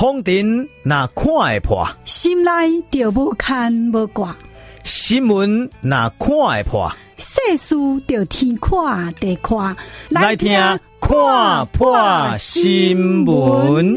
[0.00, 2.50] 风尘那看会破，心内
[2.90, 4.34] 就无牵无挂；
[4.82, 7.76] 新闻那看会破，世事
[8.08, 9.76] 就天看地看。
[10.08, 10.58] 来听
[11.02, 13.94] 看破新闻。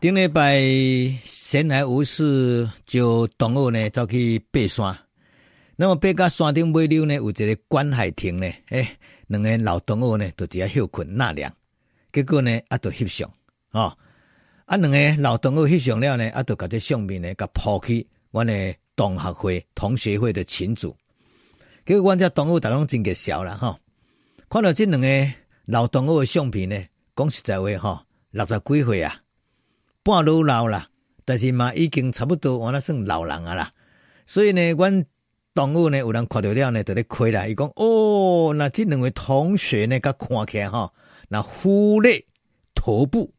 [0.00, 0.60] 顶礼拜
[1.22, 4.98] 闲来无事，就同学呢走去爬山。
[5.76, 8.96] 那么爬到山顶尾溜呢，有一个观海亭呢，哎。
[9.28, 11.50] 两个老同学呢，就直接休困纳凉，
[12.12, 13.30] 结果呢，啊，就翕相
[13.70, 13.96] 哦。
[14.66, 20.94] 啊，两个老同学翕相了呢，啊，就把这相片呢，给抛去阮的同学会、同学会的群组。
[21.86, 23.78] 结果阮这同学大拢真个笑了哈、哦。
[24.48, 25.32] 看到这两个
[25.64, 26.84] 老同学的相片呢，
[27.16, 29.18] 讲实在话哈、哦，六十几岁啊，
[30.02, 30.88] 半老老啦，
[31.24, 33.72] 但是嘛，已经差不多，我那算老人啊啦。
[34.26, 35.04] 所以呢，阮。
[35.54, 37.46] 动物呢，有人看到了呢，就咧开啦。
[37.46, 40.90] 伊讲哦，那这两位同学呢，甲看起来哈，
[41.28, 42.24] 那忽略
[42.74, 43.32] 头部，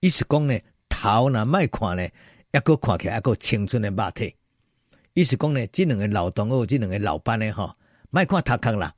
[0.00, 0.58] 意思讲呢，
[0.90, 2.04] 头那卖看呢，
[2.52, 4.34] 一个看起来一个青春的肉体。
[5.14, 7.74] 意思讲呢，这两个老同学，这两个老班的哈，
[8.10, 8.94] 卖看头壳啦，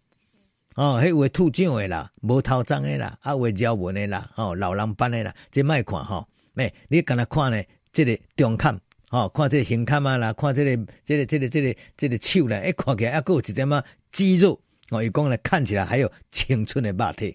[0.74, 8.80] 哦，迄位秃长的啦，无头脏的啦，啊，位皱纹的啦，哦，老人班的啦，这卖看哈，诶，你敢若看呢，这个中看。
[9.16, 17.34] 哦，看这个胸坎啊啦，看这个、这个、这个、这个、这个手呢，一看起来还有一点嘛肌肉哦，伊讲呢，看起来还有青春的肉体。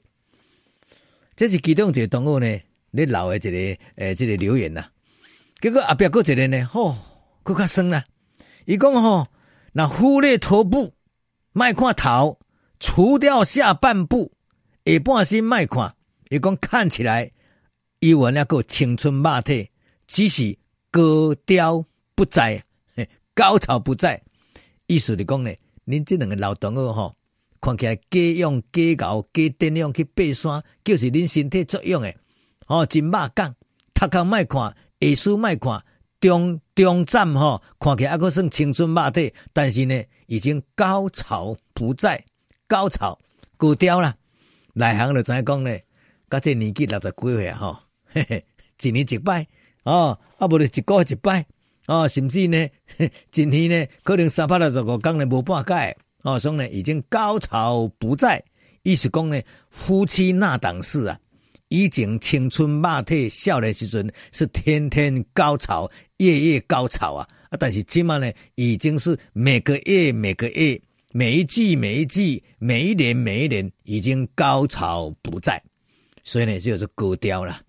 [1.35, 4.91] 这是其中一个同学呢，你老的一个诶、呃，这个留言呐、啊。
[5.59, 6.97] 结果后壁搁一个呢，吼、哦，
[7.41, 8.05] 搁较酸啦。
[8.65, 9.27] 伊讲吼，
[9.73, 10.93] 那忽略头部，
[11.51, 12.37] 卖看头，
[12.79, 14.33] 除掉下半部，
[14.85, 15.95] 下半身卖看。
[16.29, 17.31] 伊讲看起来，
[18.01, 19.71] 伊有那个青春肉体，
[20.05, 20.60] 只是。
[20.91, 22.63] 高调不在，
[23.33, 24.21] 高潮不在。
[24.87, 25.49] 意思是讲呢，
[25.87, 27.15] 恁这两个老同学吼，
[27.61, 32.17] 看起来加用加熬加电量去爬山，就是恁身体作用诶。
[32.67, 33.55] 哦，真肉感，
[33.93, 35.81] 头壳卖看，下肢卖看，
[36.19, 42.21] 中中站吼，看起来还阁算青春肉体，但是呢，已经高潮不在，
[42.67, 43.17] 高潮
[43.55, 44.15] 高调啦。
[44.73, 45.77] 内行就知影讲呢，
[46.29, 48.45] 甲这年纪六十几岁吼，嘿嘿，
[48.81, 49.47] 一年一摆。
[49.83, 51.45] 哦，啊，无就一个月一摆，
[51.87, 52.67] 哦，甚至呢，
[53.31, 58.43] 今天呢，可能三百六十五天呢无半改，哦，所以呢，已经高潮不在，
[58.83, 61.19] 意思讲呢，夫妻那档事啊，
[61.69, 70.79] 以前青春肉体少年时阵是天天高潮，夜夜高潮啊，啊，但是今嘛呢，已经是每个月每个月，
[71.11, 75.59] 每一季每一季，每一年每一年，已经高潮不在，
[76.23, 77.59] 所以呢，就是高调了。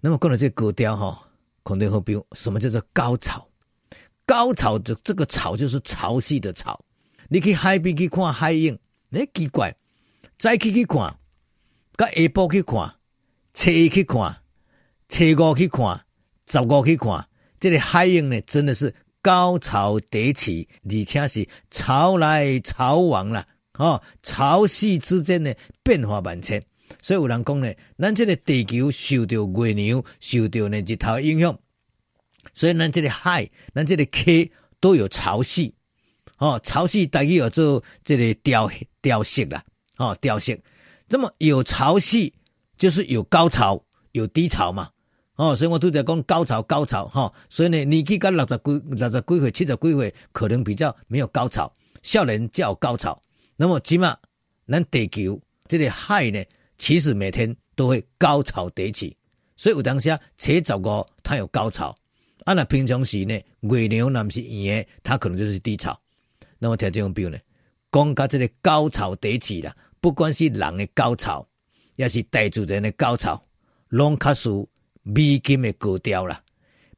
[0.00, 1.22] 那么讲到这个高调哈。
[1.66, 3.44] 肯定会比什么叫做高潮？
[4.24, 6.80] 高潮的这个潮就是潮汐的潮。
[7.28, 8.78] 你去海边去看海影，
[9.10, 9.76] 哎，奇怪，
[10.38, 11.18] 再去去看，
[11.96, 12.94] 甲下晡去看，
[13.52, 14.40] 初一去看，
[15.08, 16.04] 初五去看，
[16.46, 17.28] 十五去看，
[17.58, 23.44] 这个海影呢，真的是高潮迭起，而且是潮来潮往了，
[23.78, 25.52] 哦，潮汐之间呢
[25.82, 26.64] 变化万千。
[27.00, 31.58] 所以有人讲呢，咱这个地球受到月亮、受到呢日头影响，
[32.54, 35.72] 所以咱这个海、咱这个溪都有潮汐。
[36.38, 38.70] 哦，潮汐大概有做这个调
[39.00, 39.64] 调息啦，
[39.96, 40.60] 哦，调息。
[41.08, 42.32] 这么有潮汐
[42.76, 43.82] 就是有高潮、
[44.12, 44.90] 有低潮嘛。
[45.36, 47.06] 哦，所以我都在讲高潮、高潮。
[47.08, 51.72] 哈、所以呢，年纪到六十几、六十几岁、七十几岁，可能比较没有高潮，
[52.02, 53.20] 少年较有高潮。
[53.56, 54.16] 那么起码
[54.66, 56.44] 咱地球这个海呢？
[56.78, 59.16] 其实每天都会高潮迭起，
[59.56, 61.96] 所以有当时啊，初十五它有高潮，
[62.44, 65.98] 啊那平常时呢，月亮那是圆的，它可能就是低潮。
[66.58, 67.38] 那么听这种表呢，
[67.90, 71.46] 讲到这个高潮迭起啦，不管是人的高潮，
[71.96, 73.42] 也是大自然的高潮，
[73.88, 74.68] 拢卡属
[75.02, 76.42] 美金的高调啦。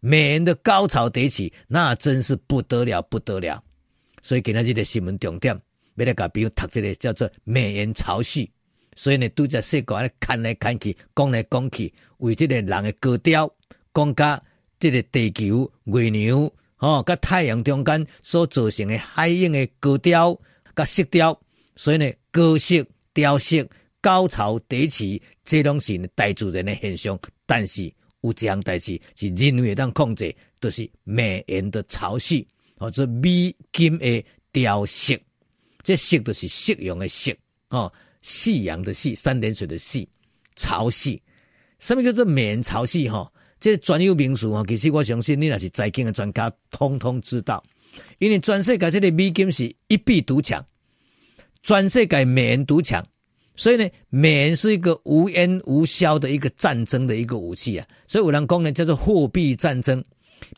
[0.00, 3.62] 美人的高潮迭起，那真是不得了，不得了。
[4.22, 5.60] 所以今仔日的新闻重点，
[5.96, 8.48] 要来甲比如读这个叫做美人潮汐。
[8.98, 13.48] 所以呢，都在世界看来看去，讲来讲去，为这个人的高调，
[13.94, 14.42] 讲甲
[14.80, 20.36] 这个地球、月亮，哦，甲太阳中间所造成的海影的高调、
[20.74, 21.40] 甲色调。
[21.76, 22.84] 所以呢，高色、
[23.14, 23.64] 调色、
[24.00, 27.16] 高潮迭起，这拢是大自然的现象。
[27.46, 27.84] 但是
[28.22, 32.44] 有一项代志是人为当控制，就是美颜的潮汐，
[32.76, 35.14] 或者美金的调色。
[35.84, 37.32] 这色就是适用的色，
[37.68, 37.92] 哦。
[38.22, 40.08] 夕阳的夕，三点水的夕，
[40.56, 41.20] 潮汐，
[41.78, 43.10] 什么叫做美人潮汐？
[43.10, 43.30] 哈，
[43.60, 47.62] 这专有名词哈，其实我相信你若是财经的专家，通通知道。
[48.18, 50.64] 因为全世界这个美金是一币独强，
[51.62, 53.04] 全世界美元独强，
[53.56, 57.86] 所以呢，美元是一个无烟无硝的一个战争的一个武器啊。
[58.06, 60.04] 所以有人讲呢，叫做货币战争。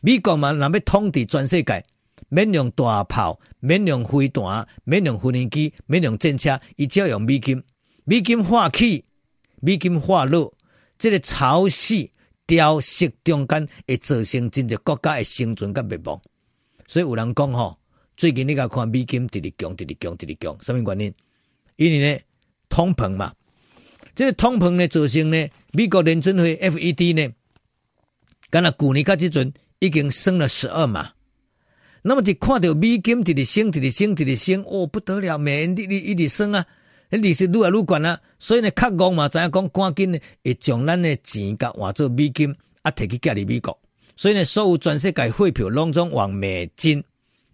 [0.01, 1.83] 美国嘛，若要统治全世界，
[2.33, 7.61] 免用大炮，免用飞弹，免用无人机，免用战车，伊只要用美金。
[8.05, 9.03] 美金化起，
[9.59, 10.53] 美金化落，
[10.97, 12.09] 这个潮汐
[12.47, 16.21] 调息中间会造成真济国家的生存甲灭亡。
[16.87, 17.77] 所以有人讲吼，
[18.15, 21.13] 最近你甲看美金直直强，直直强，直直强，什么原因？
[21.75, 22.21] 因为呢，
[22.69, 23.33] 通膨嘛，
[24.15, 27.33] 这个通膨呢造成呢，美国联准会 FED 呢，
[28.49, 31.11] 敢若去年甲即阵已经升了十二码。
[32.03, 36.65] 那么就看到美金直直升，直直升，直直升，哦不得了，美元利率一直升啊。
[37.09, 42.49] 利息愈来愈悬啊，所以呢，较戆嘛，知影讲赶紧呢，会将咱的钱甲换做美金，
[42.83, 43.77] 啊，摕去寄伫美国。
[44.15, 47.03] 所以呢，所有全世界汇票拢总往美金、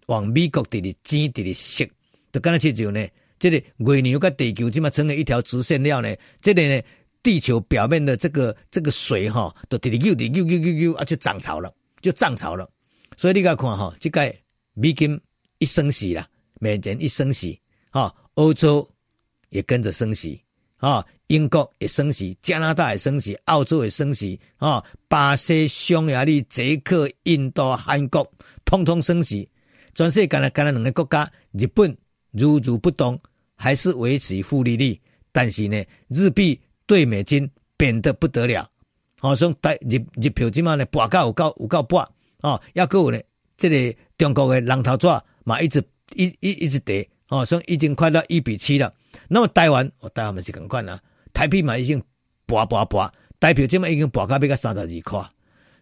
[0.06, 1.88] 往美国直直钱直直升，
[2.32, 3.04] 就敢若亲像呢，
[3.40, 6.80] 这个月亮甲地球这么成了一条直线了呢，这个呢，
[7.20, 12.70] 地球表面的这个这个水哈，都伫哩扭伫扭扭扭扭，啊，就涨潮了，就涨潮了。
[13.18, 14.34] 所以你甲看哈，这个
[14.72, 15.20] 美金
[15.58, 16.26] 一升息啦，
[16.58, 17.60] 美元一升息，
[17.90, 18.88] 哈，欧洲。
[19.50, 20.38] 也跟着升息
[20.76, 28.30] 啊，英国也升息，加拿大也升息，澳洲也升息啊，巴西、匈牙利、捷克、印度、韩国，
[28.66, 29.48] 通通升息。
[29.94, 31.96] 全世界呢，干了两个国家，日本
[32.32, 33.18] 如如不动，
[33.56, 35.00] 还是维持负利率。
[35.32, 38.70] 但是呢，日币对美金贬得不得了。
[39.18, 42.06] 好像带日日票今嘛呢，跋到有够有够跋
[42.42, 43.20] 哦，抑搁有呢，
[43.56, 45.06] 这个中国的人头纸
[45.44, 45.82] 嘛，一直
[46.14, 47.08] 一一一直跌。
[47.30, 48.90] 哦，所以已经快到一比七了。
[49.28, 50.98] 那么台湾，哦，台湾嘛是共款啊，
[51.34, 52.02] 台币嘛已经
[52.46, 55.30] 拔拔拔，台票这么已经拔到要较三十二块。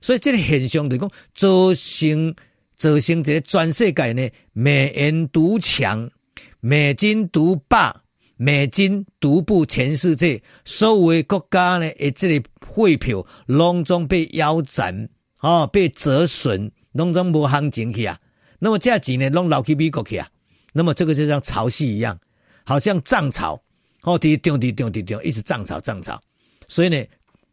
[0.00, 2.34] 所以这个现象就讲，造成
[2.74, 6.10] 造成这个全世界呢，美元独强，
[6.58, 7.94] 美金独霸，
[8.36, 10.42] 美金独步全世界。
[10.64, 15.08] 所有的国家呢，诶，这个汇票拢总被腰斩，
[15.40, 18.18] 哦，被折损，拢总无行情去啊。
[18.58, 20.28] 那么这钱呢，拢流去美国去啊。
[20.72, 22.18] 那么这个就像潮汐一样，
[22.64, 23.60] 好像涨潮，
[24.02, 26.20] 哦，滴滴滴滴滴涨，一直涨潮涨潮，
[26.68, 27.04] 所以呢，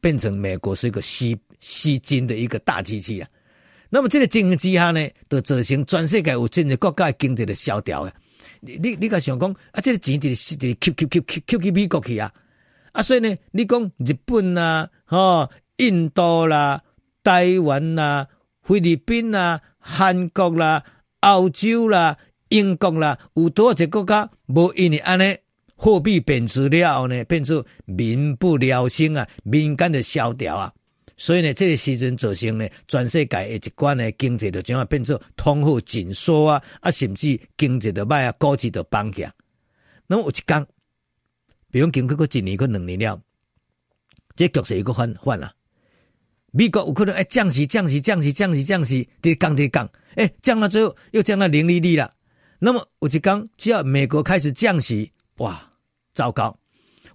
[0.02, 3.30] 变成美国是一个吸吸金的一个大机器啊。
[3.90, 8.14] 那么这个情形之下呢，就造成全世界有真济国家的经济的萧条啊。
[8.60, 12.34] 你你你个想讲啊，这个钱得是得吸吸吸吸吸去美国去啊，
[12.92, 16.82] 啊，所以呢，你讲日本、啊，哦，印度啦、
[17.24, 18.28] 台湾啦、啊，
[18.62, 20.84] 菲律宾啦、啊，韩国啦、
[21.22, 22.18] 澳洲啦、
[22.50, 25.38] 英国啦，有多少个国家无因为安尼
[25.76, 30.74] 货币贬值了后呢，变成民不聊生啊，民间的萧条啊，
[31.18, 39.26] 所以呢，这个时阵造成呢，全世界的一关呢经济就怎啊变成通货紧缩啊，啊，甚至经济的卖啊，股市的崩起。
[40.08, 40.66] 那么有一讲，
[41.72, 43.20] 比如经过过一年、过两年了，
[44.36, 45.54] 这局势又个换换了，
[46.56, 52.14] 美国有可能哎降息、降息、降息、降息、降息，跌降跌降，哎降到最后又降到零利率了。
[52.60, 55.72] 那么有一天，只要美国开始降息，哇，
[56.14, 56.56] 糟糕！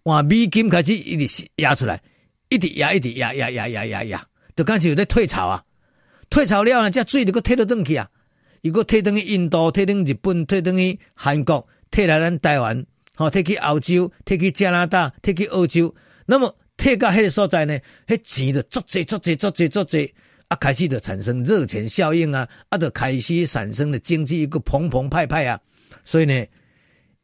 [0.03, 2.03] 哇，美金开始一直压出来，
[2.49, 4.27] 一直压，一直压，压压压压压，
[4.57, 5.63] 就开始有在退潮啊！
[6.31, 8.11] 退潮了呢，这水就搁退到转去啊！
[8.65, 12.85] 如果退等于印度，退等于日本，退等于韩国，退来咱台湾，
[13.15, 15.95] 好，退去澳洲，退去加拿大，退去欧洲，
[16.27, 20.15] 那么退到迄个所在呢，迄钱就足济足济足济足济。
[20.49, 25.61] 啊，开始就产生热钱效应啊，啊，就开始产生了经济一个澎澎湃湃啊，
[26.07, 26.47] 所以呢，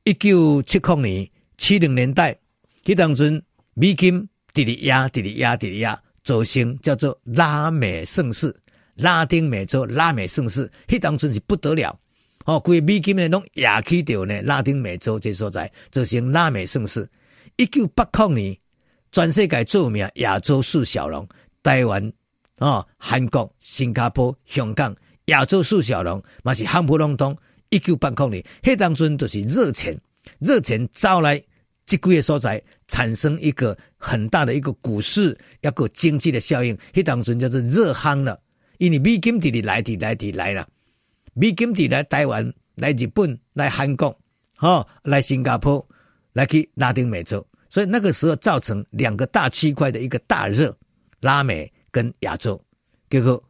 [0.03, 2.37] 一九七零年、七零年代，
[2.85, 3.43] 迄当阵
[3.73, 8.55] 美金直直压、直直压、直直压，造成叫做拉美盛世，
[8.97, 11.99] 拉丁美洲拉美盛世，迄当阵是不得了，
[12.45, 17.09] 哦，规美金呢拢压起掉呢，拉丁美洲这所在，造成拉美盛世。
[17.57, 18.59] 一九八零年，
[19.15, 21.25] 全世界著名亚洲四小龙，
[21.63, 22.13] 台湾。
[22.59, 24.93] 哦，韩国、新加坡、香港、
[25.27, 27.37] 亚洲四小龙嘛是夯不隆咚。
[27.69, 29.97] 一九八零年，迄当阵都是热钱，
[30.41, 31.41] 热钱招来
[31.87, 36.77] 这几个所在，产生一个很大的一个股市一个经济的效应。
[36.93, 38.37] 迄当阵叫做热夯了，
[38.79, 40.67] 因为美金地来地来地来了，
[41.35, 44.19] 美金地来台湾、来日本、来韩国、
[44.59, 45.87] 哦，来新加坡、
[46.33, 50.73] 来去拉丁美洲，所以那个时候造成两个大区块的一个大热，
[51.19, 51.69] 拉美。
[51.95, 52.61] 跟亚洲，
[53.09, 53.41] 结果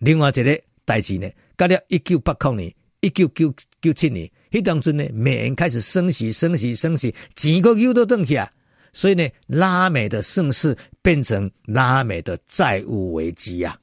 [0.00, 1.26] 另外一个代志呢，
[1.56, 3.50] 到了一九八九年、一九九
[3.80, 8.52] 九七年，迄当中呢，美元开始升息、升息、升息，钱个又都转去啊，
[8.92, 13.74] 所以呢，拉美的盛世变成拉美的债务危机啊，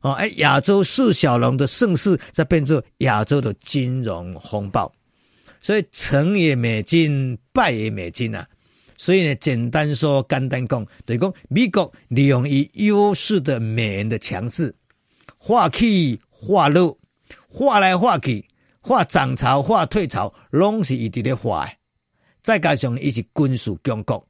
[0.00, 4.90] 哦，哎，亚洲四小龙的盛世在变成亚洲的金融风暴，
[5.60, 8.48] 所以成也美金，败也美金啊。
[8.96, 14.74] 所以呢，简单说，简单讲，就是讲美国利用以优势的美元的强势，
[15.36, 16.96] 化起化落，
[17.48, 18.44] 化来化去，
[18.80, 21.68] 化涨潮化退潮，拢是伊伫咧画。
[22.42, 24.26] 再加上伊是军事强国，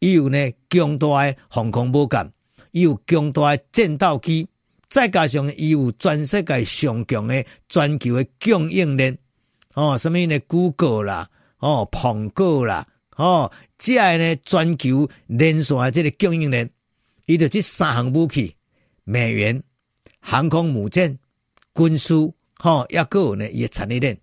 [0.00, 2.32] 伊有呢强大的防空母舰，
[2.72, 4.48] 伊有强大的战斗机，
[4.88, 9.16] 再加上伊有全世界上强的全球的供应链，
[9.74, 12.86] 哦，什么呢？Google 啦，哦，苹果啦。
[13.16, 16.68] 哦，即个呢，全球连锁这个供应链，
[17.26, 18.54] 伊就这三项武器：
[19.04, 19.62] 美元、
[20.20, 21.18] 航空母舰、
[21.74, 22.12] 军事，
[22.56, 24.18] 哈，也阁有呢，伊个产业链。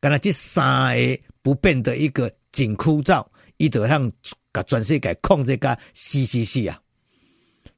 [0.00, 3.24] 干那这三个不变的一个紧箍咒，
[3.56, 4.10] 伊就向
[4.52, 6.80] 甲全世界控制甲死死死啊！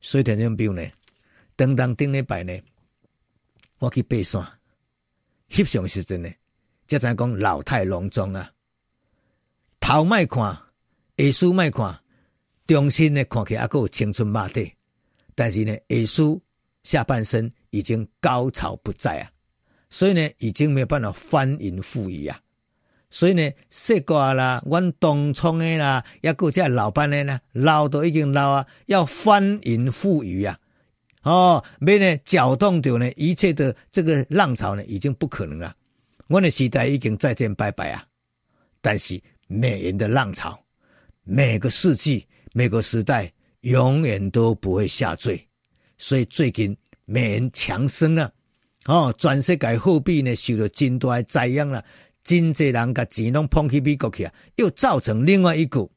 [0.00, 0.82] 所以听众朋友呢，
[1.56, 2.58] 当当顶礼拜呢，
[3.78, 4.46] 我去爬山，
[5.50, 6.28] 翕相时阵呢，
[6.86, 8.50] 才知讲老态龙钟啊。
[9.80, 10.58] 头卖看，
[11.16, 12.00] 下苏卖看，
[12.66, 14.68] 中心呢看起来还够青春马的，
[15.36, 16.42] 但是呢，下苏
[16.82, 19.30] 下半身已经高潮不再啊，
[19.90, 22.40] 所以呢，已经没有办法翻云覆雨啊，
[23.10, 30.58] 所以呢，西瓜啦，阮东冲的啦，也够这老板的呢，老都已经老啊，要翻云覆雨啊，
[31.22, 35.76] 哦，没呢，搅动掉呢，一切的这个浪潮呢，已经不可能了，
[36.26, 38.04] 我的时代已经再见拜拜啊，
[38.80, 39.22] 但是。
[39.46, 40.58] 美人的浪潮，
[41.24, 45.42] 每个世纪、每个时代永远都不会下坠，
[45.96, 46.76] 所以最近
[47.06, 48.30] 美元强升啊！
[48.84, 51.82] 哦，全世界货币呢受到真大的灾殃了，
[52.22, 55.90] 真济人把钱拢捧去美国去啊，又造成另外一股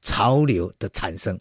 [0.00, 1.38] 潮流的产生。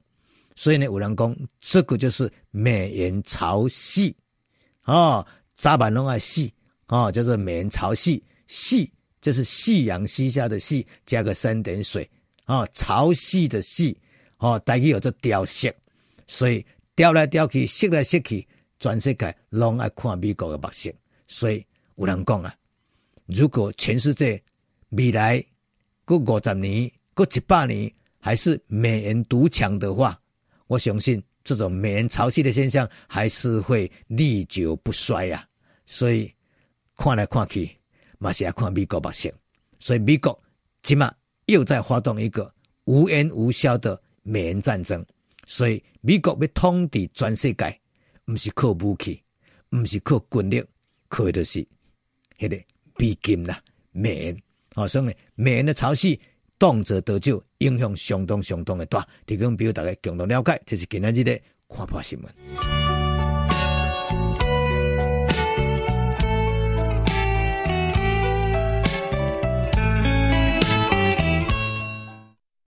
[0.56, 4.14] 所以呢，有人讲这个就是美元潮汐
[4.86, 6.52] 哦，早晚拢啊汐
[6.88, 8.88] 哦，叫做美元潮汐汐。
[9.22, 12.10] 就是夕阳西下的夕，加个三点水，
[12.46, 13.96] 哦，潮汐的汐，
[14.38, 15.74] 哦，大家有这调色，
[16.28, 18.48] 所以调来调去，色来色去，
[18.80, 20.92] 全世界拢爱看美国的目色。
[21.28, 22.54] 所以有人讲啊，
[23.26, 24.42] 如果全世界
[24.90, 25.44] 未来
[26.06, 30.20] 过五十年、过一百年还是美元独强的话，
[30.68, 35.46] 我相信这种美元潮汐的现象还是会历久不衰、啊。
[35.86, 36.34] 所以
[36.98, 37.70] 看来看去。
[38.24, 39.34] 嘛是要看美国目色，
[39.80, 40.40] 所以美国
[40.84, 41.12] 起码
[41.52, 42.52] 又在发动一个
[42.86, 45.06] 无烟无硝的美元战争。
[45.46, 47.78] 所以美国要统治全世界，
[48.26, 49.22] 唔是靠武器，
[49.72, 50.64] 唔是靠军力，
[51.10, 51.68] 靠的是
[52.40, 52.58] 迄个
[52.98, 53.60] 美金啦，
[53.92, 54.42] 美元。
[54.74, 56.18] 好，所以美元的潮汐
[56.58, 59.06] 动辄得咎，影响相当相当的大。
[59.26, 62.91] 提供俾大家共同了解，这是今日的看破新闻。